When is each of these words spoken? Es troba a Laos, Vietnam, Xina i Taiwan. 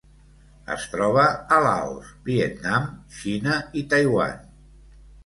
Es 0.75 0.85
troba 0.93 1.25
a 1.57 1.59
Laos, 1.65 2.07
Vietnam, 2.29 2.87
Xina 3.19 3.59
i 3.83 3.85
Taiwan. 3.93 4.41